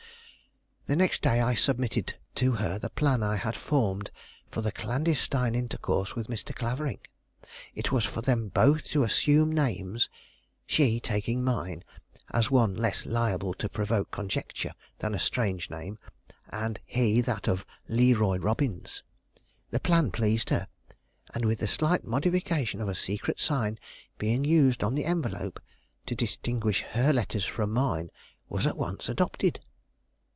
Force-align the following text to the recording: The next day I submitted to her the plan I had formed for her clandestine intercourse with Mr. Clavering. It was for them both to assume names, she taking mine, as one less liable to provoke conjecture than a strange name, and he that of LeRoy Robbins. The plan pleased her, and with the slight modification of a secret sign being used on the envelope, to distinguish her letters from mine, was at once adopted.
The 0.87 0.95
next 0.97 1.21
day 1.21 1.39
I 1.39 1.53
submitted 1.53 2.15
to 2.35 2.53
her 2.53 2.77
the 2.77 2.89
plan 2.89 3.23
I 3.23 3.37
had 3.37 3.55
formed 3.55 4.11
for 4.49 4.61
her 4.61 4.71
clandestine 4.71 5.55
intercourse 5.55 6.17
with 6.17 6.27
Mr. 6.27 6.53
Clavering. 6.53 6.99
It 7.73 7.93
was 7.93 8.03
for 8.03 8.21
them 8.21 8.49
both 8.49 8.87
to 8.87 9.03
assume 9.03 9.53
names, 9.53 10.09
she 10.65 10.99
taking 10.99 11.45
mine, 11.45 11.85
as 12.31 12.51
one 12.51 12.75
less 12.75 13.05
liable 13.05 13.53
to 13.53 13.69
provoke 13.69 14.11
conjecture 14.11 14.73
than 14.99 15.15
a 15.15 15.19
strange 15.19 15.69
name, 15.69 15.97
and 16.49 16.77
he 16.85 17.21
that 17.21 17.47
of 17.47 17.65
LeRoy 17.87 18.37
Robbins. 18.39 19.01
The 19.69 19.79
plan 19.79 20.11
pleased 20.11 20.49
her, 20.49 20.67
and 21.33 21.45
with 21.45 21.59
the 21.59 21.67
slight 21.67 22.03
modification 22.03 22.81
of 22.81 22.89
a 22.89 22.95
secret 22.95 23.39
sign 23.39 23.79
being 24.17 24.43
used 24.43 24.83
on 24.83 24.93
the 24.95 25.05
envelope, 25.05 25.61
to 26.07 26.15
distinguish 26.15 26.81
her 26.89 27.13
letters 27.13 27.45
from 27.45 27.71
mine, 27.71 28.09
was 28.49 28.67
at 28.67 28.75
once 28.75 29.07
adopted. 29.07 29.61